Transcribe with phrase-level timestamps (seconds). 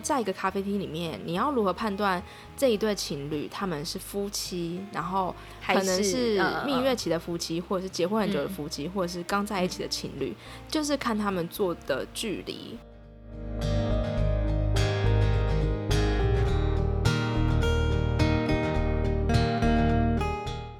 [0.00, 2.22] 在一个咖啡厅里面，你要如何判断
[2.56, 5.34] 这一对情侣他们是夫妻，然后
[5.66, 10.34] 可能是蜜月期的夫妻，或者是结婚很久的夫妻，或者是刚在一起的情侣，
[10.68, 12.78] 就是看他们坐的距离。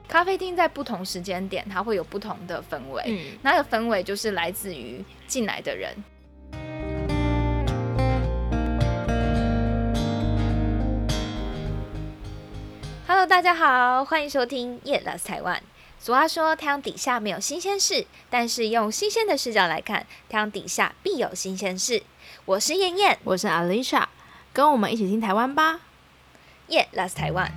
[0.09, 3.03] 咖啡厅在不同时间点，它会有不同的氛围。
[3.07, 5.97] 嗯，那个氛围就是来自于进来的人。
[13.23, 15.57] Hello，大家好，欢迎收听《夜了台湾》。
[16.01, 22.03] 俗话说，太阳底下没有新鲜事，但是用新鲜的视角来看，太阳底下必有新鲜事。
[22.47, 24.07] 我是燕燕，我是 Alicia，
[24.53, 25.83] 跟我们一起听台湾吧。
[26.67, 27.49] 夜了台湾。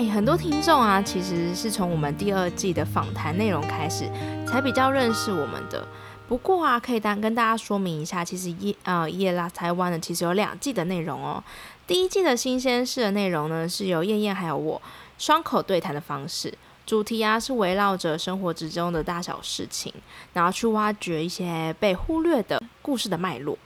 [0.00, 4.10] 哎，很多听众啊，其实是从我们第二季的访谈内容开始，
[4.46, 5.86] 才比较认识我们的。
[6.26, 11.44] 不过啊，可以单跟大家说明一下，其实夜呃夜拉台湾呢，其实有两季的内容哦。
[11.86, 14.80] 第一季的新鲜事的内容呢，是由燕燕还有我
[15.18, 16.54] 双口对谈的方式，
[16.86, 19.92] 主题啊是围绕着生活之中的大小事情，
[20.32, 23.58] 然后去挖掘一些被忽略的故事的脉络。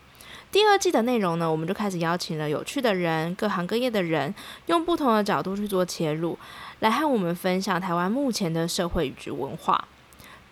[0.55, 4.33] 第二季的内容呢，我们就开始邀请了有趣的人，各行各业的人，
[4.67, 6.39] 用不同的角度去做切入，
[6.79, 9.89] 来和我们分享台湾目前的社会与文化。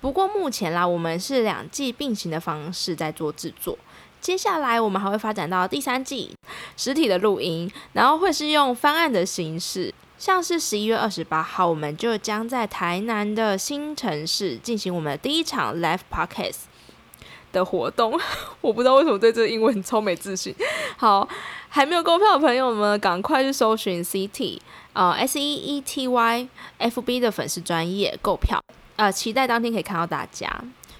[0.00, 3.78] 不过目前啦，我们是两季并行的方式在做制作。
[4.20, 6.32] 接下来我们还会发展到第三季
[6.76, 16.71] 实体的录音，然后会是用方案的形式，像是十一月二十八号，我们就将在台南的新城市进行我们的第一场 live podcast。
[17.52, 18.18] 的活动，
[18.60, 20.54] 我不知道为什么对这个英文超没自信。
[20.96, 21.28] 好，
[21.68, 24.58] 还没有购票的朋友们，赶快去搜寻 CT
[24.94, 28.62] 呃 S E E T Y F B 的粉丝专业购票，
[28.96, 30.50] 呃，期待当天可以看到大家。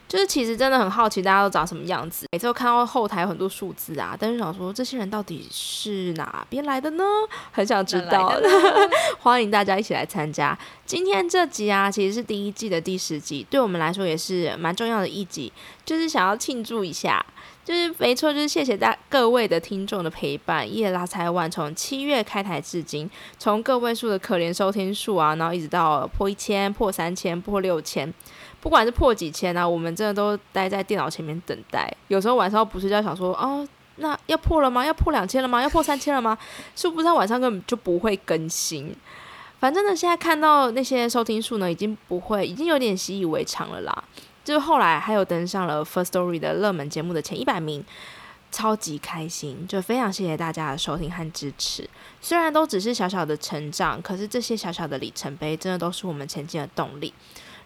[0.09, 7.05] 就是其实真的很好奇大家都长什么样子，每次都看到后台有很多数字啊，但是想说这些人到底是哪边来的呢？
[7.51, 8.33] 很想知道，
[9.21, 10.57] 欢迎大家一起来参加。
[10.85, 15.53] 今天这集啊，其实是第一季的第十集，对我们来说也是蛮重要的一集，
[15.85, 17.25] 就是想要庆祝一下。
[17.65, 20.69] 就是没错，就是谢谢大各位的听众的陪伴。
[20.75, 23.09] 夜拉台湾从七月开台至今，
[23.39, 28.13] 从个位数的可怜收听数啊，然后一直到破一千、破三千、破六千。
[28.63, 31.93] 不管是破几千啊，我们真的都待在电脑前面等待。
[32.07, 34.87] 有时候晚上不睡觉，想说哦，那要破了吗？
[34.87, 35.61] 要破两千了吗？
[35.61, 36.39] 要破三千了吗？
[36.77, 38.95] 是不是晚上根本就不会更新？
[39.59, 44.05] 反正呢，现在看到那些收听数呢，已经不会，已经有点习以为常了啦。
[44.45, 47.85] 就是后来还有登上了 First Story 的热门节目的前一百名，
[48.53, 51.89] 超级开心，就非常谢谢大家的收听和支持。
[52.21, 57.13] 虽然都只是小小的成长，可是这些小小的里程碑，真的都是我们前进的动力。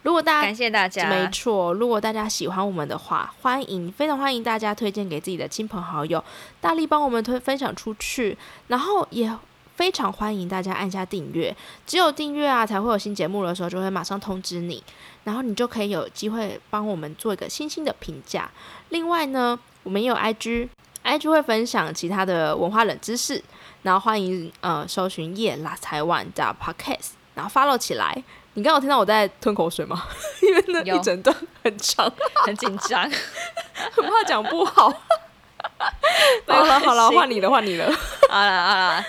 [0.07, 1.75] 如果大家感谢大家，没错。
[1.75, 6.23] 如果大家喜欢我们的话，欢迎非常欢迎大家推荐给自己的亲朋好友，
[6.61, 8.39] 大力帮我们推分享出去。
[8.69, 9.29] 然后也
[9.75, 11.53] 非常欢迎大家按下订阅，
[11.85, 14.81] 只有订阅啊，才会有新节目的时候就会马上通知你，
[15.25, 18.49] 然后你就可以有机会帮我们做一个星星的评价。
[18.91, 23.43] 另外呢，我们也有 IG，IG 会分享其他的文化冷知识，
[23.83, 28.23] 然后欢迎呃搜寻夜拉台湾的 Podcast，然后 follow 起来。
[28.57, 30.03] 你刚有听到我在吞口水吗？
[30.41, 32.11] 因为那一整段很长，
[32.47, 33.03] 很紧张，
[33.93, 34.89] 很怕讲不好。
[36.49, 37.87] 好了好了，换你了换你了。
[38.31, 39.05] 好了好了。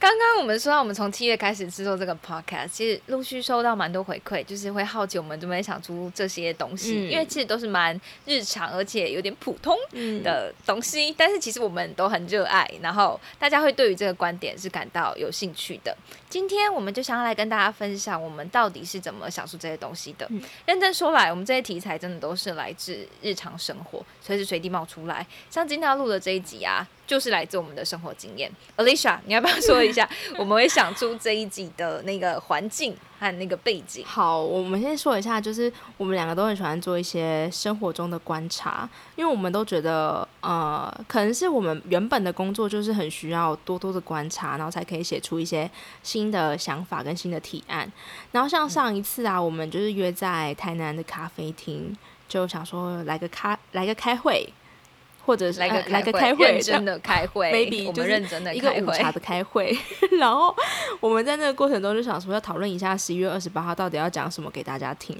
[0.00, 9.76] 刚刚我们说到，我们从七月开始制作这个 podcast，其实陆续收到蛮多回馈，就是会好奇我们怎么想出这些东西，因为其实都是蛮日常，而且有点普通
[10.22, 15.96] 的东西，但是其实我们都很热爱，然后大家会对于这个观点是感到有兴趣的。
[16.30, 20.30] 今天我们就想要来跟大家分享，我们到底是怎么想出这些东西的。
[20.66, 25.26] 认真说来，我们这些题材真的都是来自日常生活，随时随地冒出来。
[25.50, 26.86] 像今天要录的这一集啊。
[27.08, 30.06] 就是来自我们的生活经验，Alicia，你要不要说一下？
[30.38, 34.04] 我们会想出这一集的那个环境和那个背景。
[34.04, 38.86] 好，我们先说一下，就是我们两个都很喜欢做一些生活中的观察，
[39.16, 45.68] 因为我们都觉得，呃，可能是我们原本的工作就是很需要多多的观察，然后才可以写出一些
[46.02, 47.90] 新的想法跟新的提案。
[48.32, 51.96] 然后像上一次啊，我们就是约在台南的咖啡厅，
[52.28, 54.46] 就想说来个咖来个开会。
[55.28, 59.78] 或者是来个来个开会，认真的开会， maybe 就是认真的一个午茶的开会。
[60.18, 60.56] 然后
[61.00, 65.14] 我们在那个过程中就想说要讨论一下十一月二十八号到底要讲什么给大家听。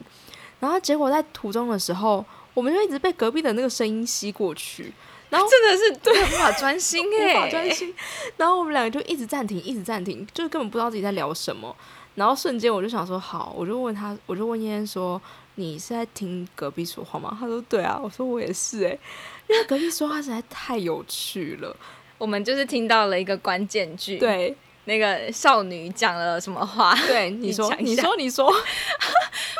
[0.60, 2.24] 然后结果在途中的时候，
[2.54, 4.90] 我们就一直被隔壁的那个声音吸过去，
[5.28, 7.94] 然后真的是对无法专心哎， 无法专心。
[8.38, 11.76] 然后我们两个就一直暂停，一直暂停，就是根本不知道自己在聊什么。
[12.14, 15.20] 然后瞬间我就想说好，我就问他，我就问燕燕说
[15.54, 17.36] 你是在听隔壁说话吗？
[17.38, 18.98] 他说对啊，我说我也是哎，
[19.48, 21.76] 因为隔壁说话实在太有趣了，
[22.16, 24.56] 我们就是听到了一个关键句，对。
[24.84, 26.96] 那个少女讲了什么话？
[27.06, 28.50] 对， 你说，你说，你说，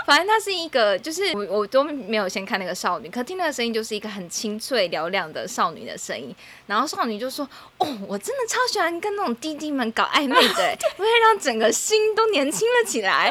[0.06, 6.34] 反正她是一个，就是我我都没有先看那个少女，可听那个声音就是一个很清脆嘹亮的少女的声音。
[6.66, 7.46] 然后少女就说
[7.76, 13.28] ：“哦，我真的超喜欢跟那种弟弟们搞暧昧的，会让整个心都年轻了起来。”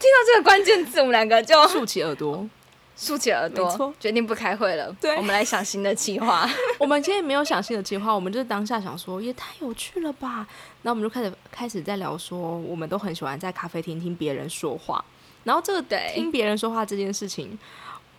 [0.00, 2.44] 听到这个关键字，我们两个就竖起耳朵。
[2.96, 4.90] 竖起耳朵，决定不开会了。
[4.98, 6.48] 对，我们来想新的计划。
[6.80, 10.46] 我们今天没有想新的计划，我们就是当下想说，也太有趣了吧。
[10.80, 15.04] 那我们就开始开始在聊说，我们都很喜欢在咖啡厅听别人说话。
[15.44, 17.58] 然后这个听别人说话这件事情，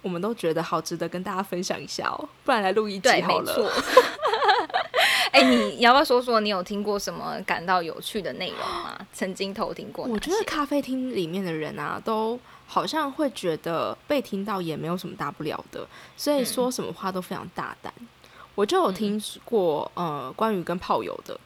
[0.03, 2.29] 我们都觉得好值得跟大家分享一下哦。
[2.45, 3.71] 不然来录一集好了。
[5.31, 8.97] 哎，你要不要说说你有听过什么感到有趣的内容吗？
[9.11, 10.05] 曾经偷听过？
[10.05, 12.39] 我觉得咖啡厅里面的人啊，都。
[12.67, 17.91] 好像会觉得被听到也没有什么大不了的，所以说什么话都非常大胆。
[18.53, 21.39] 我就有听过，呃，关于跟炮友的，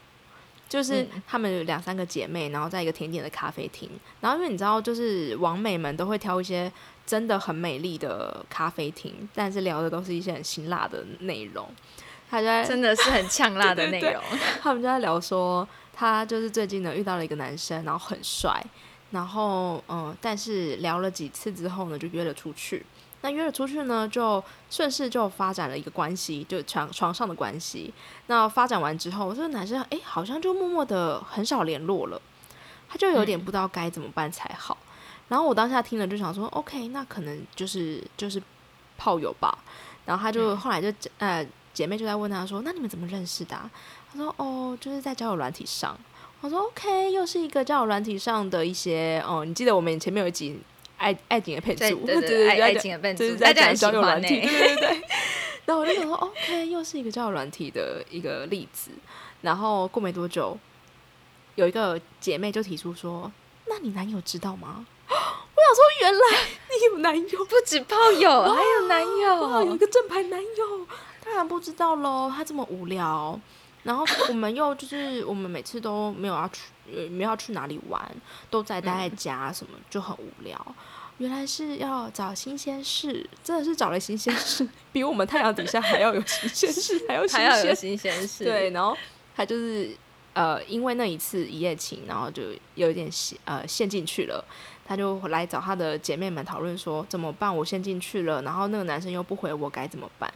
[0.68, 3.90] 就是他们两三个姐妹，然后在一个甜点的咖啡厅，
[4.22, 6.72] 然后因为你知道，就是王美们都会挑一些
[7.06, 11.70] 真的很美丽的咖啡厅，但是聊的都是一些很辛辣的内容。
[12.30, 14.24] 他就在真的是很呛辣的 内容，
[14.62, 18.64] 他们就在聊说，他就是最近呢遇到了一个男生，然后很帅。
[19.12, 22.86] 然后，嗯，但是聊了几次之后呢，就约了出去。
[23.24, 27.94] 那约了出去呢，就顺势就发展了一个关系，就床床上的关系。
[28.28, 32.20] 那发展完之后，这个男生哎，好像就默默的很少联络了，
[32.90, 34.78] 他就有点不知道该怎么办才好。
[35.28, 38.42] 然后我当下听了就想说，OK，那可能就是就是
[38.98, 39.56] 炮友吧。
[40.06, 43.70] 然后他就后来就呃姐妹就在问他说，那你们怎么认识的？
[44.12, 45.96] 他说哦，就是在交友软体上。
[46.42, 50.60] 我说 OK，又是一个交友软体上的一些哦，你记得我们前面有一集
[50.98, 55.02] 爱爱情的配置，对对对，爱情的配置， 在讲交友软体，对对对。
[55.66, 58.90] 然后我就想说 OK，又是一个交友软体的一个例子。
[59.42, 60.58] 然后过没多久，
[61.56, 63.32] 有一个姐妹就提出说
[63.70, 66.20] ：“那你男友知道吗？” 我想说，原来
[66.70, 70.88] 你有男友，不止炮友， 还有男友，有一个正牌男友，
[71.24, 72.32] 当然不知道喽。
[72.36, 73.40] 他这么无聊。
[73.84, 76.62] 然后我们又就是我们每次都没有要去，
[76.94, 78.02] 呃，没有要去哪里玩，
[78.50, 80.76] 都在待在家，什么就很无聊。
[81.18, 88.44] 原来是要找新鲜事，真的是找了新鲜事， 比我们太阳底下还要有新鲜事，还要还要有新鲜事。
[88.44, 88.98] 对，然后
[89.36, 89.92] 他就是
[90.34, 92.44] 呃，因为那一次一夜情，然后就
[92.76, 94.44] 有一点陷呃陷进去了。
[94.84, 97.56] 他就来找他的姐妹们讨论说怎么办？
[97.56, 100.34] 我陷进去了，然后那个男生又不回我，该怎么办？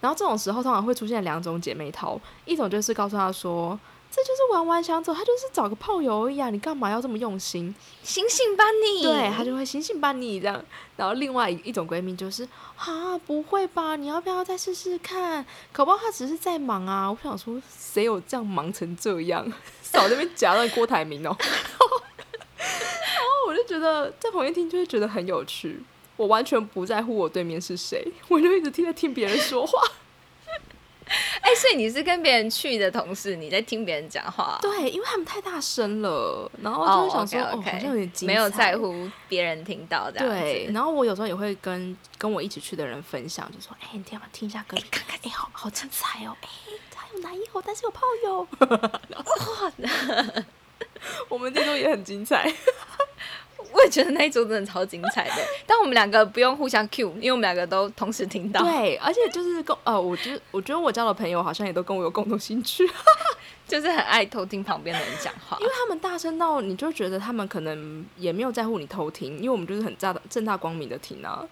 [0.00, 3.78] 然后这种时候通常会出现两种姐妹淘，一种就是告诉她说，
[4.10, 7.74] 这就是玩玩想走，他就是找个炮友而已啊，你干嘛要这么用心？
[8.02, 9.02] 醒醒吧你！
[9.02, 10.64] 对他就会醒醒吧你这样。
[10.96, 13.96] 然后另外一种闺蜜就是啊，不会吧？
[13.96, 15.44] 你要不要再试试看？
[15.72, 17.10] 可不，他只是在忙啊。
[17.10, 19.44] 我想说，谁有这样忙成这样？
[19.82, 21.36] 少那边夹到郭台铭哦。
[22.56, 25.82] 然后我就觉得在旁边听就会觉得很有趣。
[26.18, 29.80] 我完全不在乎我对面是谁， 我就一直听在听别人说话。
[31.40, 34.58] 哎，所以你是跟别人去的同事，你在听别人讲话？
[34.60, 46.48] 对，因为他们太大声了，然后就会想说，哦，好像有点没有在乎别人听到这样对，然后我有时候也会跟跟我一起去的人分享，就说，哎，你听嘛，听一下歌，看看，哎，好好精彩哦，哎，
[46.90, 48.46] 他有男友，但是有炮友。
[48.68, 49.72] 哇，
[51.30, 52.52] 我们这周也很精彩。
[53.72, 55.34] 我也觉得那一组真的超精彩的，
[55.66, 58.62] 但我们两个不用互相 cue，因为我们两个都同时听到。
[58.62, 62.88] 对，而且就是共呃，我觉得我觉得我交的朋友好像也都跟我有共同兴趣，
[63.66, 71.44] 就是很爱偷听旁边的人讲话，因为他们大声到你就觉得他们可能也没有在乎你偷听，因为我们就是很大正大光明的听啊。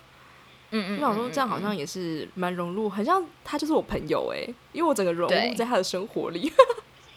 [0.70, 6.52] 嗯嗯，我想说这样好像也是蛮融入，很像他就是我朋友哎，因为我整个融入在他的生活里，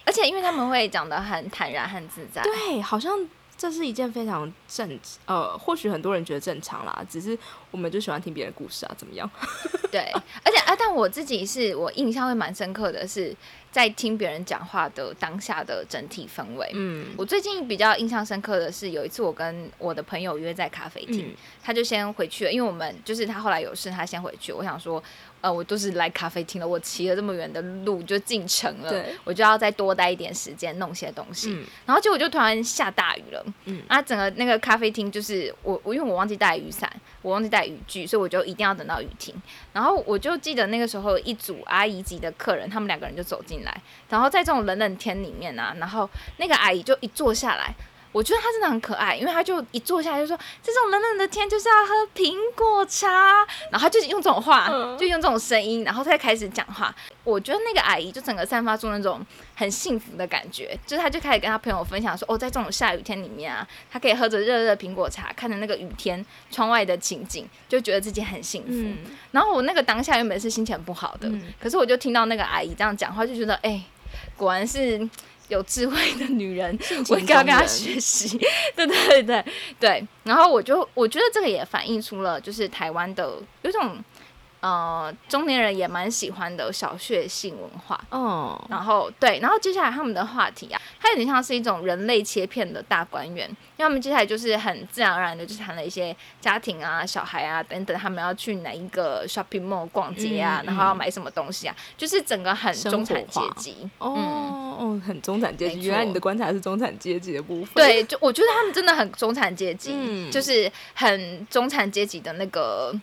[0.04, 3.16] 而且因为他们会讲的很坦然、很自在，对，好像。
[3.60, 7.38] 这是一件非常正，呃，或许很多人觉得正常啦，只是
[7.70, 9.30] 我们就喜欢听别人故事啊，怎么样？
[9.92, 10.10] 对，
[10.42, 13.36] 而且啊，但我自己是我印象会蛮深刻的是。
[13.70, 24.52] 在听别人讲话的当下的整体氛围，嗯，我最近比较印象深刻的是有一次我跟我的朋友约在咖啡厅，他就先回去了，因为我们就是他后来有事，他先回去。
[24.52, 25.00] 我想说，
[25.40, 31.56] 呃，我都是来咖啡厅了，我骑了这么远的路就进城了，我就要再多待一点时间弄些东西。
[31.86, 39.34] 然后结果就突然下大雨了，嗯，啊，整个那个咖啡厅就是我我因为我忘记带雨伞，我忘记带雨具，所以我就一定要等到雨停。
[39.72, 46.08] 然后我就记得那个时候一组阿姨级的客人，他们两个人就走进来，然后在这种冷冷天里面啊，然后
[46.38, 47.74] 那个阿姨就一坐下来，
[48.12, 56.92] 我觉得他真的很可爱，因为他就一坐下来就说：“这种冷冷的天就是要喝苹果茶。”然后他就用这种话，就用这种声音，然后再开始讲话。
[57.22, 59.24] 我觉得那个阿姨就整个散发出那种
[59.54, 71.30] 很幸福的感觉，就是他就开始跟他朋友分享说：“哦，在这种下雨天里面啊，他可以喝着热热苹果茶，看着那个雨天窗外的情景，就觉得自己很幸福。”然后我那个当下原本是心情不好的，
[71.62, 73.80] 可是我就听到那个阿姨这样讲话，就觉得哎，
[74.36, 75.08] 果然是。
[75.50, 76.78] 有智慧的女人，
[77.10, 78.38] 我应该要跟她学习。
[78.74, 79.44] 对对对
[79.78, 84.02] 对，然后我就我觉得这个也反映出了，就是台湾的有种。
[84.60, 112.94] 呃，中年人也蛮喜欢的小血性文化，嗯，然后对，然后接下来他们的话题啊，它有点像是一种人类切片的大观园，因为他们接下来就是很自然而然的，就谈了一些家庭啊、小孩啊等等，他们要去哪一个 shopping mall 逛街啊，然后要买什么东西啊，就是整个很中产阶级，哦哦，很中产阶级，原来你的观察是中产阶级的部分，对，就我觉得他们真的很中产阶级，就是很中产阶级的那个。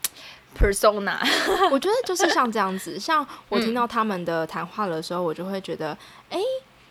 [0.58, 1.18] Persona，
[1.72, 5.98] 我觉得就是像这样子， 像我听到他们的谈话的时候，我就会觉得，
[6.30, 6.40] 哎，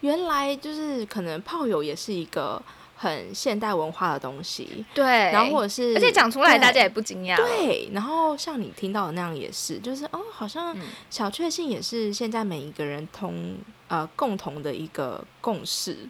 [0.01, 2.63] 原来就是可能炮友也是一个
[2.97, 10.75] 很现代文化的东西，对，然后或者是而且讲出来大家也不惊讶，对，然后像你听到的那样也是，就是哦，好像
[11.11, 13.57] 小确幸也是现在每一个人同
[13.89, 16.09] 呃共同的一个共识，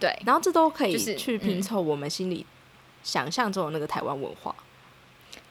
[0.00, 2.44] 对，然后这都可以去拼凑我们心里
[3.02, 4.54] 想象中的那个台湾文化。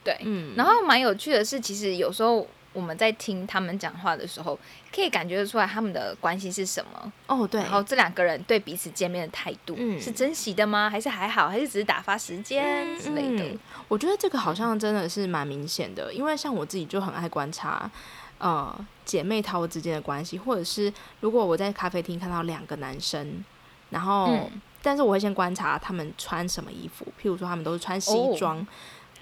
[0.03, 4.57] 对，嗯，然后蛮有趣的是，其实有时候我们在听他们讲话的时候，
[4.93, 7.11] 可以感觉得出来他们的关系是什么。
[7.27, 7.61] 哦，对。
[7.61, 10.89] 然后这两个人对彼此见面的态度，是珍惜的吗？
[10.89, 11.49] 还是还好？
[11.49, 13.57] 还是只是打发时间之类的？
[13.87, 17.89] 我觉得这个好像真的是蛮明显的，因为像我自己就很爱观察，
[18.37, 23.43] 呃，姐妹淘之间的关系，或者是如果我在咖啡厅看到两个男生，
[23.89, 24.49] 然后，
[24.83, 28.65] 但是我会先观察他们穿什么衣服，譬如说他们都是穿西装，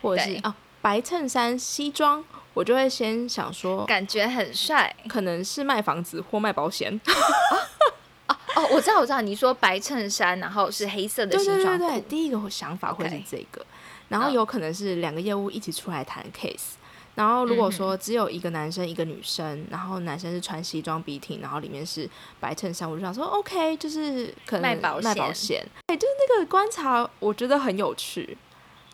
[0.01, 0.53] 或者是啊。
[0.81, 6.99] 白衬衫、西装，我就会先想说，感觉很帅，可能是卖房子或卖保险。
[8.27, 13.63] 哦哦，我知道，我知道，你说白衬衫，然后是黑色的西装对对对，第一个想法会是这个，
[14.09, 16.71] 然后有可能是两个业务一起出来谈 case，
[17.13, 28.35] 然后如果说只有一个男生一个女生，然后男生是穿西装笔挺，然后里面是白衬衫，我就想说 OK，就是可能卖保卖保险，哎，就是那个观察，我觉得很有趣。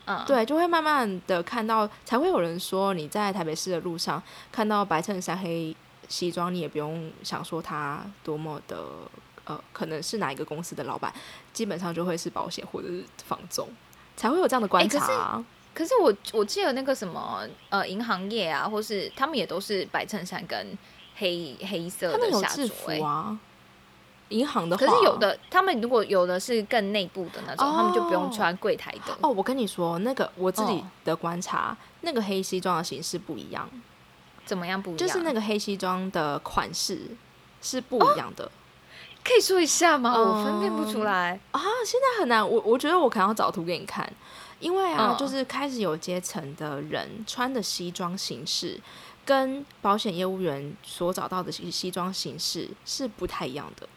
[0.05, 5.75] 嗯，对，就会慢慢的看到，才会有人说你在台北市的路上看到白衬衫黑
[6.09, 8.77] 西装，你也不用想说他多么的
[9.45, 11.13] 呃，可能是哪一个公司的老板，
[11.53, 13.69] 基本上就会是保险或者是房总，
[14.15, 15.43] 才会有这样的观察。
[15.73, 20.77] 可是我我记得那个什么呃银行业啊，或是他们也都是白衬衫跟
[21.15, 23.39] 黑黑色的下服啊。
[24.33, 29.15] 银行的，可是有的他们如果有的是更内部的那种，他们就不用穿柜台的。
[29.21, 33.69] 哦，我跟你说，那个我自己的观察，那个黑西装的形式不一样。
[34.43, 34.97] 怎么样不一样？
[34.97, 37.11] 就是那个黑西装的款式
[37.61, 38.51] 是不一样的。
[39.23, 40.13] 可以说一下吗？
[40.17, 42.45] 我分辨不出来啊，现在很难。
[42.45, 44.11] 我我觉得我可能要找图给你看，
[44.59, 48.77] 因为啊，就是开始有阶层的人穿的西装形式，
[49.23, 53.87] 跟保险业务员所找到的西西装形式是不太一样的。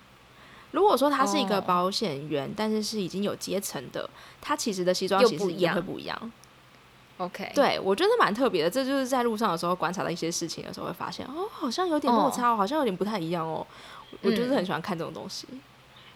[0.77, 4.09] 如果说他是一个保险员，但是是已经有阶层的，
[4.43, 6.33] 他其实的西装其实也会不一样。
[7.17, 13.67] OK，对我觉得蛮特别的，这就是在路上的时候观察到一些事情的时候会发现，哦，好像有点落差，好像有点不太一样哦。
[14.21, 15.49] 我就是很喜欢看这种东西。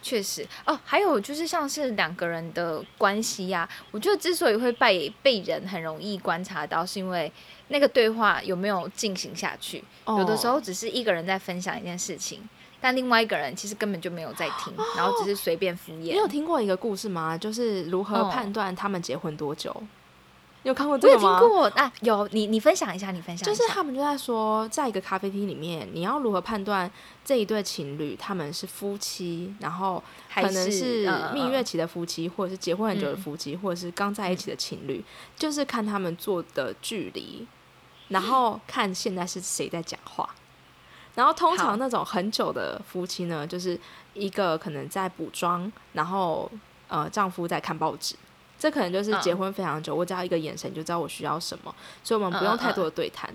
[0.03, 7.33] 确实哦，还有就是像是两个人的关系呀，我觉得之所以会被被人很容易观察到，是因为
[7.69, 9.83] 那个对话有没有进行下去。
[10.07, 12.47] 有的时候只是一个人在分享一件事情。
[12.81, 16.13] 但另外一个人其实根本就没有在听， 然后只是随便敷衍。
[16.13, 17.37] 你有听过一个故事吗？
[17.37, 19.75] 就是如何判断他们结婚多久？
[20.63, 21.41] 有看过这个吗？
[21.41, 23.47] 听过啊，有你你分享一下，你分享。
[23.47, 26.91] 就是他们就在说，在一个咖啡厅里面，你要如何判断
[27.25, 30.03] 这一对情侣他们是夫妻，然后
[30.35, 35.03] 可能是蜜月期的夫妻，或者是结婚很久的夫妻，或者是刚在一起的情侣，
[35.35, 37.47] 就是看他们坐的距离，
[38.09, 40.29] 然 后看现在是谁在讲话。
[41.15, 43.79] 然后通常那种很久的夫妻呢，就是
[44.15, 46.51] 一个可能在补妆，然后
[46.89, 48.15] 呃丈夫在看报纸，
[48.59, 51.75] 这可能就是结婚非常久，我只要一个眼神就知道我需要什么，
[52.05, 53.29] 所以我们不用太多的对谈。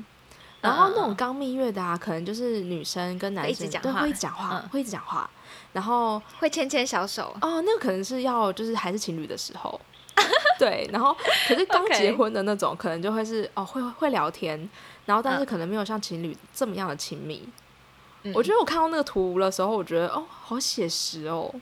[0.62, 5.30] 然后那种刚蜜月的啊，可能就是女生跟男生对会讲话，会一直讲话，
[5.74, 7.36] 然后会牵牵小手。
[7.42, 9.80] 哦，那个可能是要就是还是情侣的时候，
[10.58, 10.90] 对。
[10.92, 11.16] 然后
[11.48, 14.68] 可是刚结婚的那种，可能就会是哦会会聊天，
[15.06, 17.48] 然后但是可能没有像情侣这么样的亲密。
[18.34, 21.54] 我觉得我看到那个图的时候，我觉得哦，好写实哦，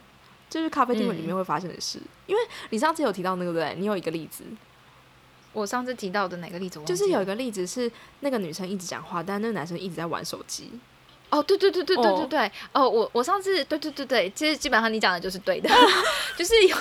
[0.48, 1.98] 就是咖啡厅里面嗯会发生的事。
[2.26, 3.74] 因为你上次有提到那个对不对？
[3.78, 4.44] 你有一个例子，
[5.52, 6.80] 我上次提到的哪个例子？
[6.84, 7.90] 就是有一个例子是
[8.20, 10.70] 那个女生一直讲话，但那个男生一直在玩手机。
[11.30, 15.68] 哦，对对对对对哦对对，哦，我我上次对对对对，其实基本上你讲的就是对的，
[16.36, 16.76] 就是有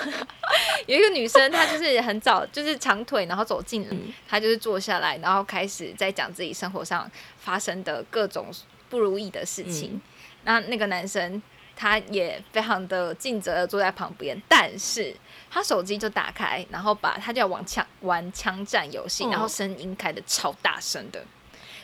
[0.86, 7.10] 有一个女生，她就是很早就是长腿，然后走进，嗯她就是坐下来，然后开始在讲自己生活上
[7.40, 8.46] 发生的各种
[8.94, 9.94] 不如意的事情。
[9.96, 10.02] 嗯
[10.46, 11.42] 那那个男生
[11.74, 15.16] 他也非常的尽责的坐在旁边，但是
[15.50, 21.24] 他手机就打开，然后把他就要玩枪玩枪战游戏，嗯然后声音开的超大声的。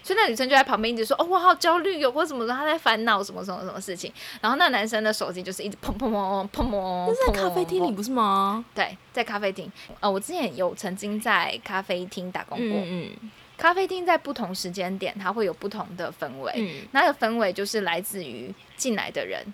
[0.04, 4.12] 所以那女生就在旁边一直说：“哦，我好焦虑哟，或者怎么说，她在烦恼什么什么什么事情。”
[4.42, 7.14] 然后那男生的手机就是一直砰砰砰砰砰砰。
[7.28, 8.66] 在咖啡厅里不是吗？
[8.76, 9.72] 对，在咖啡厅。
[10.02, 12.80] 呃，我之前有曾经在咖啡厅打工过。
[12.84, 13.12] 嗯
[13.60, 16.54] 咖啡厅在不同时间点，它会有不同的氛围。
[16.56, 19.46] 嗯那个氛围就是来自于进来的人，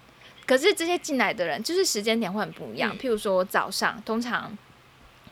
[0.45, 2.95] 可是这些进来的人就是时间点会很不一样。
[2.95, 4.55] 嗯譬如说早上，通常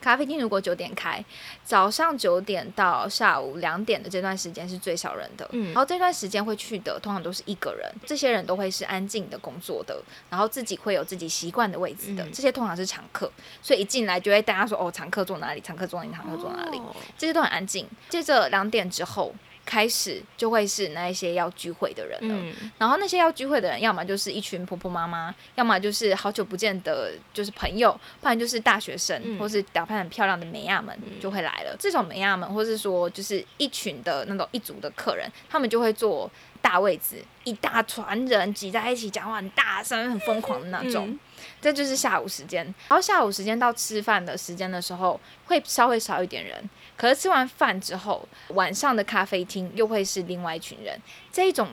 [0.03, 1.23] 咖啡厅如果九点开，
[1.63, 5.47] 早上九点到下午两点的这段时间是最少人的。
[5.53, 13.31] 嗯然后这段时间会去的，通常都是一个人，这些人都会是安静的工作的，然后自己会有自己习惯的位置的，嗯这些通常是常客，
[13.61, 16.77] 所以一进来就会大家说哦，常客坐哪里，常客坐哪里，常客坐哪里。
[16.79, 17.87] 哦这些都很安静。
[18.09, 19.33] 接着两点之后
[19.65, 22.35] 开始，就会是那一些要聚会的人了。
[22.35, 31.75] 嗯然后那些要聚会的人，要么就是一群婆婆妈妈，要么就是好久不见的，就是朋友，不然就是大学生，嗯或是打扮很漂亮的美亚们就会来了。
[31.79, 36.29] 这种美亚们，或是说就是一群的那种一组的客人，他们就会坐
[36.61, 41.09] 大位子，一大团人挤在一起讲话很大声、很疯狂的那种。
[41.09, 41.19] 嗯
[41.59, 42.63] 这就是下午时间。
[42.87, 46.69] 然后下午时间到吃饭的时间的时候，会稍微少一点人。
[46.95, 50.99] 可是吃完饭之后，晚上的咖啡厅又会是另外一群人。
[51.31, 51.67] 这一种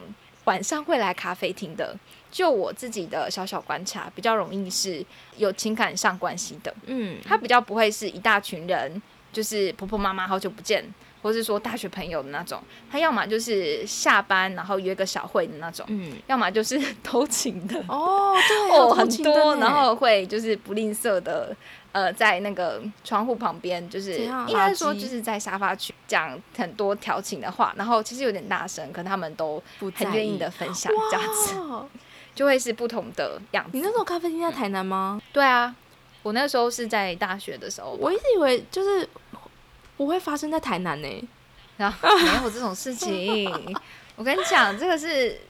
[0.45, 1.95] 晚上会来咖啡厅的，
[2.31, 5.05] 就我自己的小小观察，比较容易是
[5.37, 6.75] 有情感上关系的。
[6.87, 9.01] 嗯，他比较不会是一大群人，
[9.33, 10.83] 就是婆婆妈妈好久不见，
[11.23, 12.61] 或是说大学朋友的那种。
[12.91, 17.79] 他要么就是下班然后约个小会的那种，嗯要么就是 偷情的。
[17.87, 21.55] 哦对 哦，很多，欸然后会就是不吝啬的，
[21.93, 29.63] 呃，在那个窗户旁边，就是应该说就是在沙发区讲很多调情的话，然后其实有点大声，可他们都
[29.95, 31.89] 很愿意的分享，这样子
[32.35, 33.71] 就会是不同的样子。
[33.73, 35.21] 你那时候咖啡厅在台南吗？
[35.33, 35.75] 对啊，
[36.23, 39.09] 我那时候是在大学的时候，我一直以为就是
[39.97, 41.29] 不会发生在台南呢。
[41.77, 43.51] 然 后没有这种事情。
[44.15, 45.41] 我跟你讲，这个是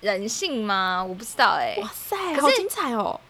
[0.00, 1.04] 人性吗？
[1.04, 3.20] 我不知道哎、哇塞，好精彩哦！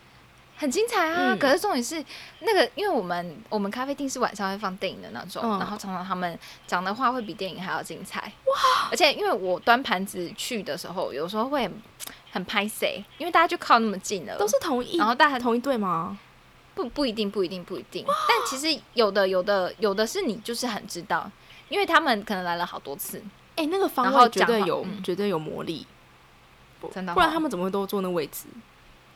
[0.61, 1.33] 很精彩啊！
[1.33, 1.39] 嗯。
[1.39, 2.05] 可是重点是
[2.41, 5.59] 那个，因为我们我们咖啡厅是晚上会放电影的那种，嗯。
[5.59, 8.21] 然后常常他们讲的话会比电影还要精彩。
[8.21, 8.89] 哇！
[8.91, 11.73] 而且因为我端盘子去的时候，有时候会很
[12.33, 16.19] 很拍谁，因为大家就靠那么近了，都是同一，然后大家同一队吗？
[16.75, 21.31] 不不一定不一定不一定，但其实有的有的有的是你就是很知道，
[21.69, 23.23] 因为他们可能来了好多次，
[23.57, 25.03] 哎，那个方然后位绝对有，嗯。
[25.03, 25.87] 绝对有魔力，
[26.95, 28.47] 真的哦，不然他们怎么会都坐那位置？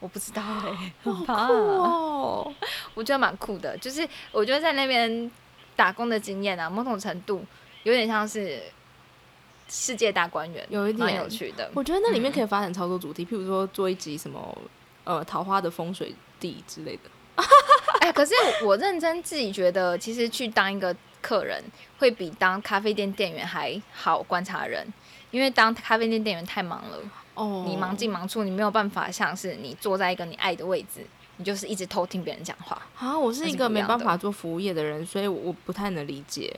[0.05, 2.55] 我不知道哎、哇很怕好酷哦！
[2.93, 5.31] 我觉得蛮酷的，就是我觉得在那边
[5.75, 7.43] 打工的经验啊，某种程度
[7.85, 8.61] 有点像是
[9.67, 11.71] 世界大观园，有一点有趣的。
[11.73, 14.59] 我觉得那里面嗯可以发展超多主题，譬如说做一集什么
[15.05, 17.11] 呃桃花的风水地之类的。
[18.01, 21.64] 哎、可是我认真自己觉得，其实去当一个客人，
[21.97, 24.87] 会比当咖啡店店员还好观察人，
[25.31, 26.99] 因为当咖啡店店员太忙了，
[27.35, 32.81] 哦你忙进忙出，你没有办法像是你坐在一个你爱的位置，你就是一直偷听别人讲话。
[32.99, 36.55] 啊，我是一个没办法做服务业的人，所以我我不太能理解，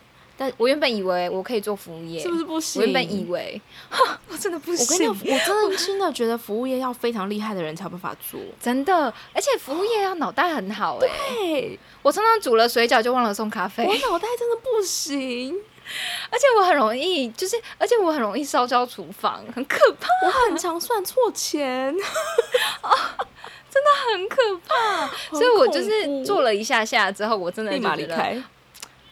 [0.57, 2.83] 我原本以为我可以做服务业，是不是不行？
[2.83, 3.61] 我原本以为，
[4.29, 5.35] 我真的不行我跟行。
[5.35, 8.38] 你讲，我真的真的觉得服务业要非常厉害的人才有办法做。
[8.61, 15.55] 真的，而且服务业要脑袋很好哎、对，我常常煮了水饺就忘了送咖啡，我脑袋真的不行，
[16.31, 25.07] 而且我很容易，就是而且我很容易烧焦厨房，很可怕，我很常算错钱，真的很可怕。
[25.31, 28.42] 所以我就是做了一下下之后，我真的立马离开。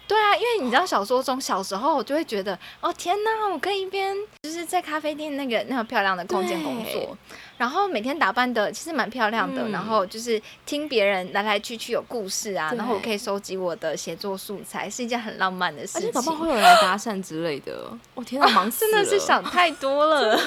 [0.07, 7.17] 对啊，因为你知道小说中小时候我就会觉得，哦天哪，我可以一边就是在咖啡店那个那么漂亮的空间工作，
[7.57, 16.03] 然后每天打扮的其实蛮漂亮的，嗯然后就是听别人来来去去有故事啊，然后我可以收集我的写作素材，是一件很浪漫的事情。
[16.03, 17.91] 而且搞不好会有人来搭讪之类的。
[18.15, 20.39] 我天哪，忙死真的是想太多了。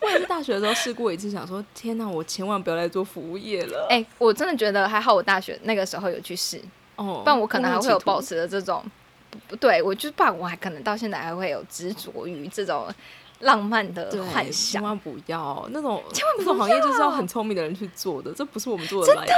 [0.00, 3.88] 我也是大学的时候试过一次，想说天哪，我千万不要来做服务业了。
[3.90, 6.60] 哎、我真的觉得还好，我大学那个时候有去试，
[6.98, 8.84] 哦，不然我可能还会有保持的这种，
[9.30, 12.92] 不不对我就是怕我还可能到现在还会有执着于这种
[13.40, 14.82] 浪漫的幻想千。
[14.82, 19.32] 万不要那种千万不那种行业就是要要很聪明的人去做的，这不是我们做的来的。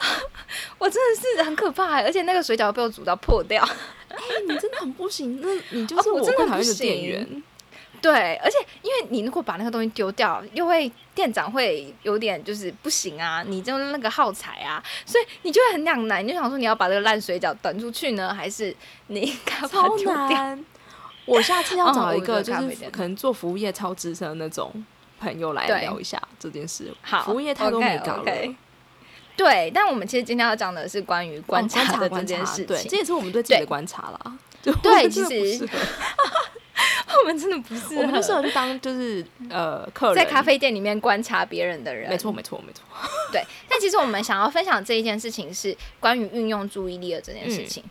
[0.78, 3.62] 我真的是很可怕，而且那个水饺被我煮到破掉。
[4.08, 4.16] 哎、
[4.48, 7.42] 你真的很不行，那你就是我真的会讨厌的店员。
[8.06, 18.72] 对，而且因为你如果把那个东西丢掉，又会店长会有点就是不行啊，你就是那个耗材啊，所以你就会很两难，你就想说你要把这个烂水饺端出去呢，还是
[19.08, 20.28] 你应该把它超丢掉？
[20.30, 20.64] 难。
[21.24, 24.72] 我下次要找一个就是可能做服务业超资深的那种
[25.18, 26.94] 朋友来聊一下这件事。
[27.02, 28.24] 好服务业太多没搞了。
[29.36, 32.98] 对，但我们其实今天要讲的是关于观哦察的这观察件事对，这情。
[33.00, 34.38] 也是我们对自己的对观察啦。
[34.62, 35.68] 就对其实
[37.22, 42.08] 我们真的不是我们就适合去当就是呃客人，在咖啡店里面观察别人的人。
[42.08, 42.82] 没错没错没错。
[43.32, 47.82] 对，但其实我们想要分享这一件事情是关于运用注意力的这件事情。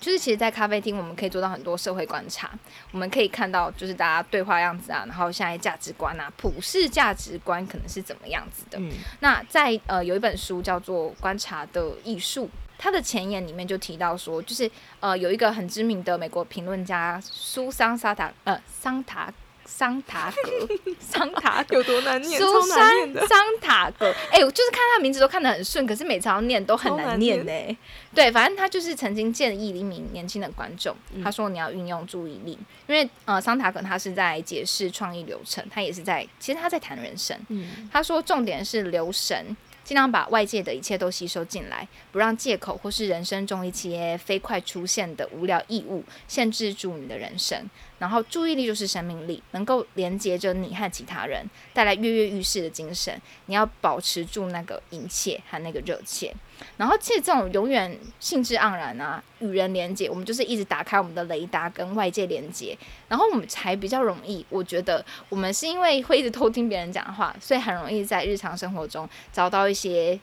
[0.00, 2.50] 就是其实，在咖啡厅，我们可以做到很多社会观察。
[2.90, 8.78] 我们可以看到，就是大家对话样子啊，然后现在价值观啊，普世价值观可能是怎么样子的。
[8.78, 12.46] 嗯那在呃有一本书叫做《观察的艺术》，
[12.82, 14.68] 它的前言里面就提到说，就是
[15.00, 19.30] 呃有一个很知名的美国评论家苏桑沙塔呃桑塔
[19.66, 20.50] 桑塔格
[20.98, 22.40] 桑塔格 有多难念？
[22.40, 22.60] 苏。
[22.66, 22.88] 珊
[23.28, 27.78] 桑塔格，哎、我就是看他的名字都看得很顺，可是每次要念都很难难念念呢、
[28.14, 37.38] 对，反正他就是曾经建议一名年轻的观众，嗯他说你要运用注意力，因为呃桑塔格他是在解释创意流程，他也是在其实他在谈人生。
[37.48, 39.56] 嗯他说重点是留神，
[39.90, 47.68] 尽量把外界的一切都吸收进来，不让借口或是人生中一些飞快出现的无聊异物限制住你的人生。
[48.00, 53.14] 然后注意力就是生命力，能够连接着你和其他人，带来跃跃欲试的精神。
[53.46, 56.34] 你要保持住那个殷切和那个热切。
[56.76, 62.76] 然后其实这种永远兴致盎然啊，与人连接，我们就是一直打开我们的雷达跟外界连接，
[63.08, 64.44] 然后我们才比较容易。
[64.48, 70.18] 我觉得我们是因为会一直偷听别人讲话，所以很容易在日常生活中找到一些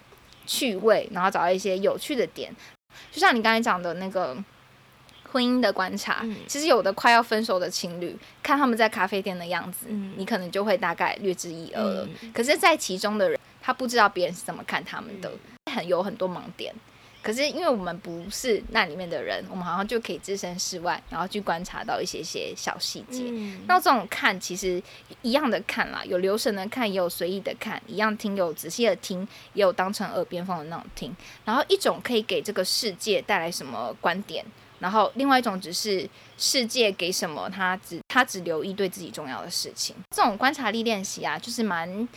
[0.48, 2.52] 趣味，然后找到一些有趣的点。
[3.12, 4.36] 就像你刚才讲的那个
[5.32, 12.08] 婚姻的观察，嗯其实有的快要分手的情侣，看他们在咖啡店的样子，嗯你可能就会大概略知一二了。
[12.22, 15.32] 嗯可是，在其中的人，他不知道别人是怎么看他们的，
[15.72, 16.74] 很有很多盲点。
[17.24, 23.26] 可是，因为我们不是那里面的人，我们好像就可以置身事外，然后去观察到一些些小细节。
[23.28, 24.82] 嗯那这种看其实
[25.24, 31.14] 一样的看啦，有留神的看，也有随意的看，一样听有仔细的听，也有当成耳边风的那种听。
[31.44, 34.46] 然后一种可以给这个世界带来什么观点，
[34.80, 39.96] 然后另外一种只是世界给什么，他只他只留意对自己重要的事情。
[40.16, 42.08] 这种观察力练习啊，就是蛮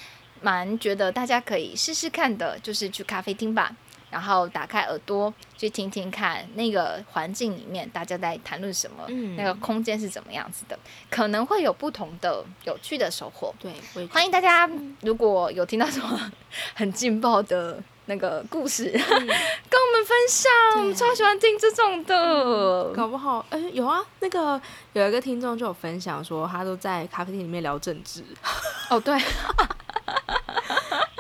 [0.41, 3.75] 蛮觉得大家可以试试看的，就是去咖啡厅吧。
[4.11, 10.77] 然后打开耳朵去听听看那个环境里面大家在谈论什么，嗯那个空间是怎么样子的，
[11.09, 13.55] 可能会有不同的有趣的收获。
[13.61, 13.73] 对，
[14.09, 14.69] 欢迎大家，
[15.03, 16.33] 如果有听到什么
[16.75, 22.93] 很劲爆的那个故事， 跟我们分享，我们超喜欢听这种的。
[22.93, 24.61] 搞不好，哎、有啊，那个
[24.95, 28.25] 有一个听众就有分享说，他都在咖啡厅里面聊政治。
[28.91, 29.15] 哦，对，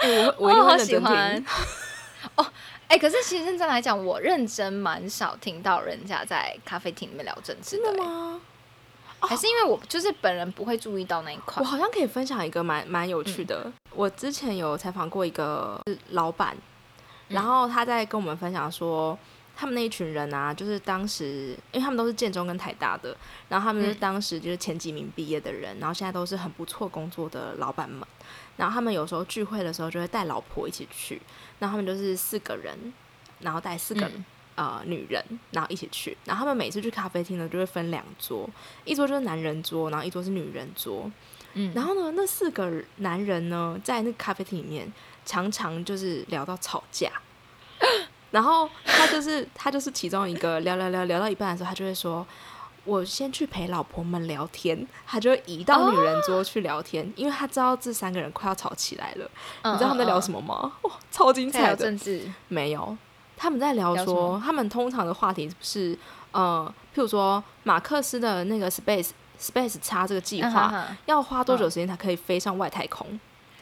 [0.02, 0.98] 哎、我我好喜。
[0.98, 1.44] 欢。
[2.34, 2.44] 哦，
[2.88, 8.40] 哎、可是其实认真来讲，我认真蛮少听到人家在咖啡厅里面聊政治的吗？
[9.22, 11.64] 还是因为我就是本人不会注意到那一块我。
[11.64, 13.70] 好像可以分享一个蛮蛮有趣的。
[13.94, 15.78] 我之前有采访过一个
[16.12, 16.56] 老板，
[17.30, 19.18] 然后他在跟我们分享说，
[19.56, 23.16] 他们那一群人啊，就是当时因为他们都是建中跟台大的，
[23.48, 28.06] 然后他们是嗯当时就是前几名毕业的人，然后现在都是很不错工作的老板们。
[28.56, 31.20] 然后他们有时候聚会的时候就会带老婆一起去，
[31.58, 32.76] 然后他们就是四个人，
[33.38, 34.24] 然后带四个嗯
[34.56, 36.16] 呃女人，然后一起去。
[36.26, 38.48] 然后他们每次去咖啡厅呢，就会分两桌，
[38.84, 41.10] 一桌就是男人桌，然后一桌是女人桌。
[41.54, 44.92] 嗯然后呢，那四个男人呢，在那个咖啡厅里面，
[45.30, 47.08] 常常就是聊到吵架。
[48.32, 52.26] 然后他就是他就是其中一个聊聊聊聊到一半的时候，他就会说
[52.84, 59.30] ：“我先去陪老婆们聊天。”他就会移到女人桌去聊天，因为他知道这三个人快要吵起来了。
[59.64, 60.40] 你知道他们在聊什么？
[60.40, 60.72] 吗？
[60.82, 61.76] 哇，超精彩的！
[61.76, 62.28] 政治。
[62.48, 62.96] 没有，
[63.36, 65.96] 他们在聊说，他们通常的话题是
[66.32, 70.86] 呃，譬如说马克思的那个 Space Space 叉这个计划。
[71.06, 73.18] 要花多久时间才可以飞上外太空？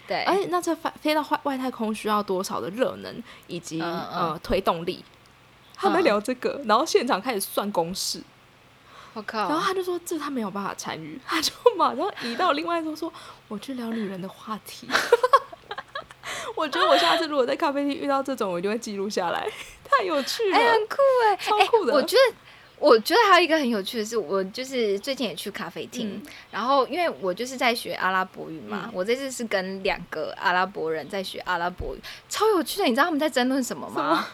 [0.08, 5.04] 对，而且那这飞飞到外外太空需要多少的热能以及、嗯嗯呃推动力？
[5.76, 8.20] 他们在聊这个，然后现场开始算公式，
[9.14, 13.12] 我靠，然后他就说这他没有办法参与，他就马上移到另外一桌说
[13.46, 14.88] 我去聊女人的话题。
[16.56, 19.48] 我觉得我下次如果在咖啡厅遇到这种，我一定会记录下来，
[19.84, 20.56] 太有趣了。
[20.56, 22.34] 哎、很酷哎、超酷的我觉得，
[22.78, 32.84] 我觉得还有一个很有趣的是，我就是最近也去咖啡厅，嗯然后因为我就是在学阿拉伯语嘛，嗯我这次是跟两个阿拉伯人在学阿拉伯语，超有趣的。
[32.84, 34.28] 你知道他们在争论什么吗？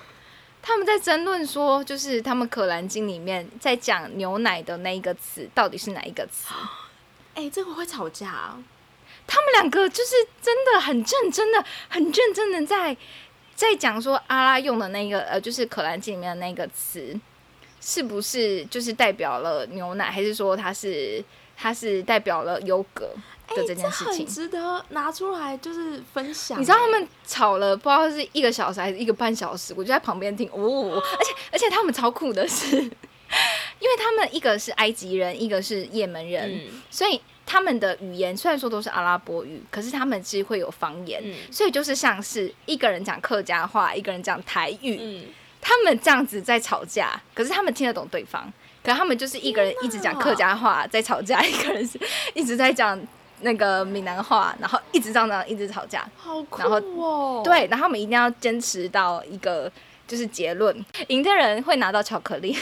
[0.61, 6.55] 他们在争论说，就是他们《可兰经》里面在讲牛奶的那一个词到底是哪一个词？
[7.35, 8.57] 哎、这个会吵架、啊。
[9.27, 12.97] 他们两个就是真的很认真的、很认真的在
[13.55, 17.19] 在讲说阿拉用的那个呃，就是《可兰经》里面的那个词，
[17.87, 21.23] 是不是就是代表了牛奶，还是说它是
[21.55, 23.11] 它是代表了优格
[23.47, 24.25] 哎、的这件事情？
[24.25, 26.59] 很值得拿出来就是分享。
[26.59, 45.25] 你知道他们吵了不知道是一个小时还是一个半小时，我就在旁边听哦，而且而且他们超酷的是， 因为他们一个是埃及人，一个是也门人，嗯所以他们的语言虽然说都是阿拉伯语，可是他们其实会有方言，嗯所以就是像是一个人讲客家话，一个人讲台语，嗯，
[45.65, 48.45] 他们这样子在吵架，可是他们听得懂对方，
[48.85, 51.99] 可是他们就是一个人一直讲客家话在吵架，一个人是
[52.35, 53.01] 一直在讲
[53.41, 57.43] 那个闽南话，然后一直这样这样一直吵架，好酷然后哦。
[57.43, 59.73] 对，然后他们一定要坚持到一个。
[60.07, 62.55] 就是结论，赢的人会拿到巧克力。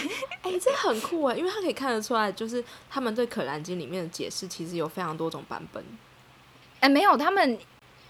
[0.42, 5.84] 哎、这很酷哎，因为他可以看得出来，就是他们对《可兰经》里面的解释其实有非常多种版本。
[6.78, 7.58] 哎、没有，他们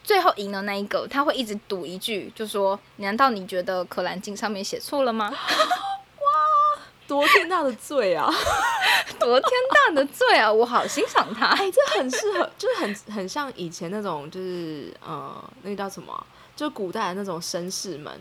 [0.05, 5.31] 最后赢的那一个，他会一直赌一句，就说：“难道你觉得《可兰经》上面写错了吗？
[5.33, 8.29] 哇多天大的罪啊！
[9.19, 10.51] 多天大的罪啊！
[10.51, 11.47] 我好欣赏他。
[11.47, 16.25] 哎、这很适合，就是很很像以前那种，就是呃，那个叫什么啊？
[16.57, 18.13] 就古代的那种绅士们，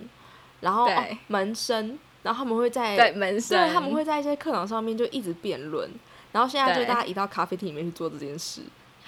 [0.60, 5.90] 然后、哦、门生，然后他们会在对，门生，对，他们会在一些课堂上面就一直辩论，
[6.32, 8.62] 然后现在就大家移到咖啡厅里面去做这件事。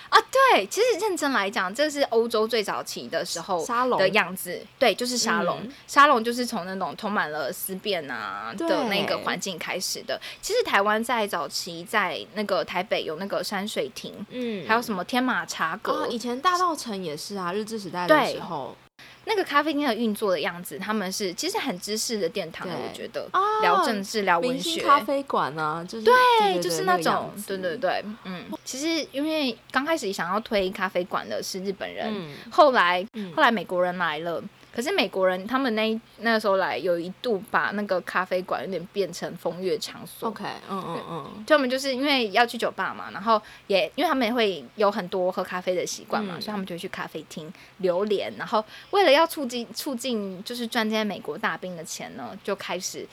[0.10, 5.60] 啊，对，其实认真来讲，这是欧洲最早期的时候沙龙的样子，对，就是沙龙。
[5.64, 10.20] 嗯沙龙就是从那种充满了思辨啊的那个环境开始的。
[10.42, 18.76] 其实台湾在早期在那个台北有那个山水亭，嗯还有什么天马茶阁，哦，以前大道城也是啊，日治时代的对时候
[19.26, 24.82] 那个咖啡厅的运作的样子，他们是其实很知识的殿堂，我觉得、啊聊政治、聊文学。
[24.82, 40.30] 咖啡馆啊，就是对，对就是那那种，对对对，对，嗯，其实因为刚开始想要推咖啡馆的是日本人，嗯后来嗯后来美国人来了，可是美国人他们那一那时候来，有一度把那个咖啡馆有点变成风月场所。
[40.30, 53.08] ，OK，嗯嗯嗯，就我们就是因为要去酒吧嘛，然后也因为他们也会有很多喝咖啡的习惯嘛，嗯所以他们就会去咖啡厅流连，然后为了要促进促进就是赚这些美国大兵的钱呢，就开始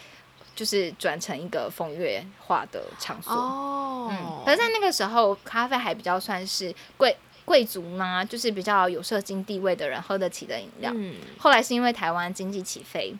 [0.56, 3.32] 就是转成一个风月化的场所。
[3.34, 7.14] 哦，嗯，可是，在那个时候，咖啡还比较算是贵
[7.50, 10.92] 贵族嘛，就是比较有社经地位的人喝得起的饮料。
[10.94, 11.16] 嗯。
[11.36, 13.12] 后来是因为台湾经济起飞，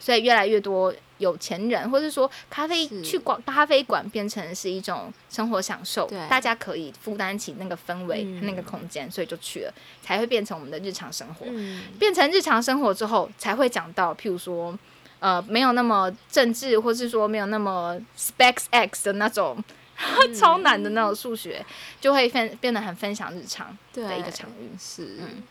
[0.00, 8.44] 所以越来越多有钱人，或是说咖啡去馆咖啡馆变成是一种生活享受，大家可以负担起那个氛围、嗯。
[8.44, 9.72] 那个空间，所以就去了，
[10.02, 11.46] 才会变成我们的日常生活。
[11.48, 14.76] 嗯，变成日常生活之后，才会讲到，譬如说，
[15.20, 19.56] 呃，没有那么政治，或是说没有那么 specs x 的那种、
[20.38, 21.64] 超难的那种数学，
[22.00, 24.70] 就会分变得很分享日常的一个对场域。
[24.78, 25.42] 是，嗯。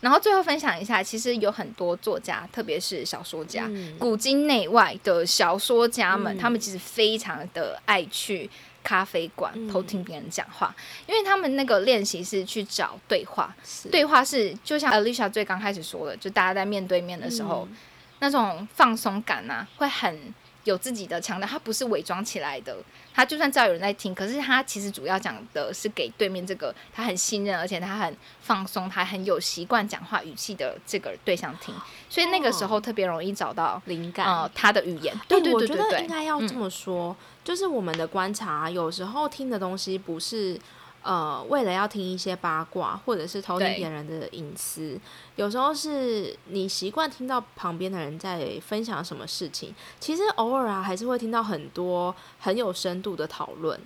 [0.00, 3.96] 然后最后分享一下，其实有很多作家，特别是小说家，嗯。
[3.98, 6.38] 古今内外的小说家们，嗯。
[6.38, 8.50] 他们其实非常的爱去
[8.82, 9.66] 咖啡馆嗯。
[9.68, 10.74] 偷听别人讲话，
[11.06, 13.56] 因为他们那个练习是去找对话，
[13.90, 17.76] 对话是就像 Alicia 最刚开始说的，就大家在面对面的时候，嗯。
[18.20, 20.32] 那种放松感啊，会很
[20.64, 22.76] 有自己的强调，他不是伪装起来的。
[23.14, 31.72] 他就算知道有人在听，可是他其实主要讲的是给对面这个他很信任，而且他很放松，他很有习惯讲话语气的这个对象听，
[32.08, 34.26] 所以那个时候特别容易找到灵感。
[34.26, 35.14] 呃他的语言。
[35.28, 40.58] 对对，我觉对对对应该要这么说，就是我们的观察，有时候听的东西不是
[41.04, 44.98] 呃为了要听一些八卦，或者是偷听别人的隐私，
[45.36, 53.78] 有时候是你习惯听到旁边的人在分享什么事情，其实偶尔啊还是会听到很多很有深度的讨论。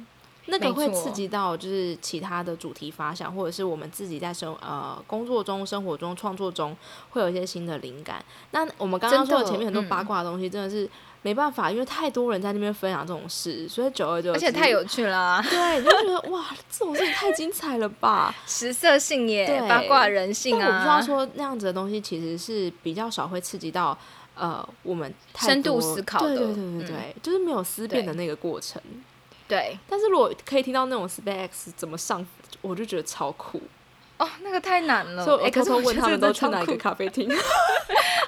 [0.51, 6.75] 那个会刺激到就是其他的主题发想，或者是我们自己在生呃工作中、生活中、创作中
[7.11, 8.25] 会有一些新的灵感。
[8.53, 10.89] 那我们刚刚说的前面很多嗯八卦的东西，真的是
[11.23, 18.35] 没办法，因为太多人在那边分享这种事，所以久而久之，而且太有趣了啊、对，你就觉得哇，这种事情太精彩了吧？
[18.47, 23.97] 食色性也，对八卦人性啊我不知道啊，说那样子的东西其实是比较少会刺激到
[24.37, 28.81] 呃我们太深度思考的对对对对嗯对，就是没有思辨的那个过程。
[29.49, 32.25] 对但是如果可以听到那种 SpaceX 怎么上，
[32.61, 33.61] 我就觉得超酷。
[34.19, 35.25] 哦，那个太难了。
[35.25, 37.29] 所以我哎可是我觉得偷偷问他们都去哪个咖啡厅。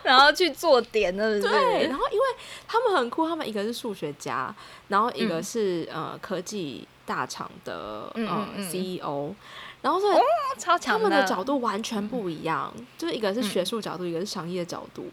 [0.03, 1.53] 然后去做点，是不是？
[1.53, 2.20] 对，然后因为
[2.67, 4.55] 他们很酷，他们一个是数学家，
[4.89, 9.35] 然后一个是、呃科技大厂的嗯呃 CEO，
[9.83, 13.43] 然后所以他超强们的角度完全不一样，就是一个是嗯。
[13.43, 15.07] 学术角度，一个是商业角度，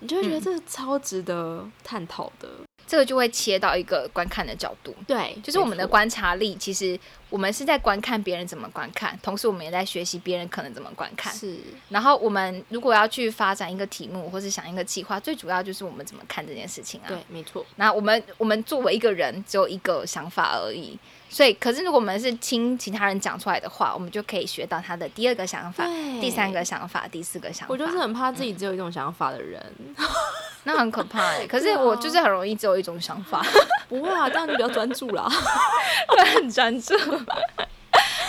[0.00, 0.42] 你就会觉得嗯。
[0.42, 2.48] 这个超值得探讨的。
[2.86, 4.94] 这个就会切到一个观看的角度。
[5.06, 11.34] 对，就是我们的观察力，其实我们是在观看别人怎么观看，同时我们也在学习别人可能怎么观看。
[11.34, 17.08] 是然后我们如果要去发展一个题目，或是想一个计划，最主要就是我们怎么看这件事情啊。
[17.08, 20.98] 对，没错，那我们我们作为一个人，只有一个想法而已。
[21.36, 25.84] 所以，可是如果我们是听其他人讲出来的话，我们就可以学到他的第二个想法、
[26.18, 27.74] 第三个想法、第四个想法。
[27.74, 29.62] 我就是很怕自己只有一种想法的人。
[30.64, 33.44] 那很可怕哎、 可是我就是很容易只有一种想法，
[33.86, 35.30] 不会啊，这样就比较专注啦。
[36.16, 36.94] 对，很专注。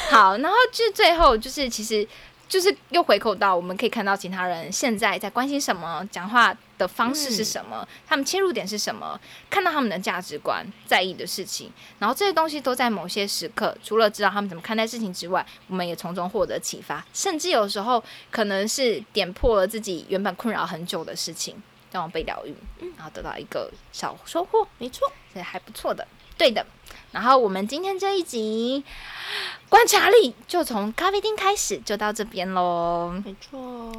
[0.10, 2.06] 好，然后就最后就是其实
[2.48, 22.56] 就是又回扣到我们可以看到其他人现在在关心什么，讲话的方式是什么，他们切入点是什么，看到他们的价值观、在意的事情，然后这些东西都在某些时刻，除了知道他们怎么看待事情之外，我们也从中获得启发，甚至有时候可能是点破了自己原本困扰很久的事情，让我被疗愈，
[22.96, 24.68] 然后得到一个小收获。
[24.78, 26.08] 没错，这还不错的，
[26.38, 26.66] 对的。
[27.12, 28.84] 然后我们今天这一集
[29.70, 33.14] 观察力就从咖啡厅开始，就到这边喽。
[33.26, 33.92] 没错。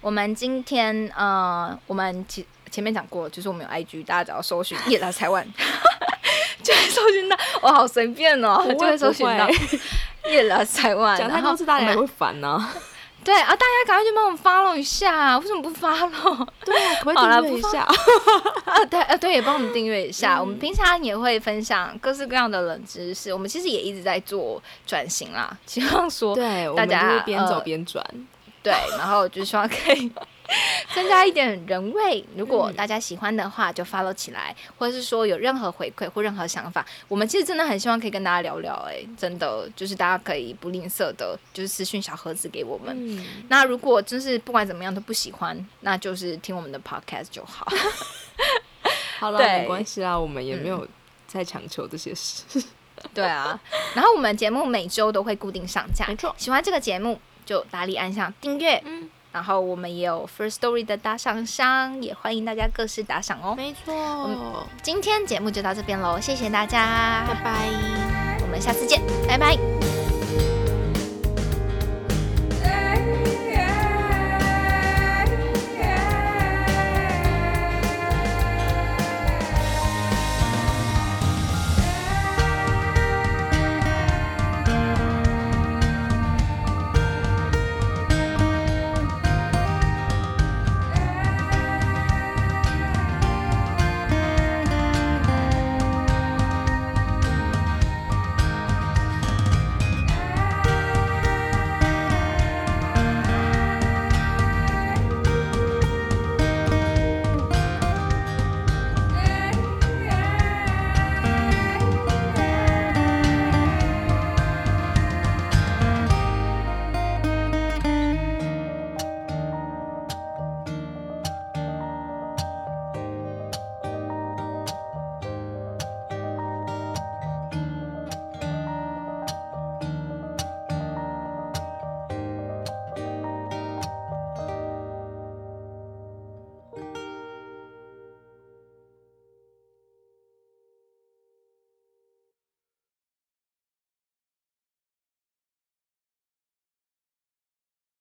[0.00, 5.46] 我们今天呃，我们前前面讲过，就是我们有 IG，大家只要搜寻夜来台湾，
[6.62, 7.36] 就会搜寻到。
[7.60, 9.52] 我好随便哦，就会搜寻到不
[10.30, 11.18] 叶拉台湾。
[11.18, 12.68] 讲太多次大家会烦呢。
[13.24, 16.46] 对啊，大家赶快去帮我们 follow 一下，为什么不 follow？
[16.64, 17.80] 对啊，可不好啦可以订阅一下？
[18.66, 20.38] 啊，对，啊，对，也帮我们订阅一下。
[20.38, 28.04] 嗯我们平常也会分享各式各样的冷知识，我们其实也一直在做转型啦，希望说对，我们就大家边走呃边转。
[28.62, 30.10] 对，然后就希望可以
[30.94, 32.24] 增加一点人味。
[32.36, 42.94] 如果嗯大家喜欢的话，就 follow 起来，或者是说有任何回馈或任何想法，我们其实真的很希望可以跟大家聊聊、哎，真的就是大家可以不吝啬的，就是私讯小盒子给我们。
[42.98, 47.66] 嗯，那如果真是不管怎么样都不喜欢，那就是听我们的 podcast 就好。
[49.18, 50.88] 好了，没关系啦，我们也没嗯有
[51.26, 52.42] 在强求这些事。
[53.14, 53.58] 对啊，
[53.94, 63.54] 然后我们节目每周都会固定上架，没错喜欢这个节目就大力按下订阅，嗯，然后我们也有 First Story 的打赏箱，也欢迎大家各式打赏哦。
[63.56, 64.66] 没错。
[64.82, 68.38] 今天节目就到这边喽，谢谢大家，拜拜。
[68.42, 70.01] 我们下次见，拜拜。